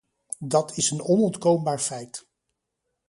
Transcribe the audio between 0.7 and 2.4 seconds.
is een onontkoombaar feit.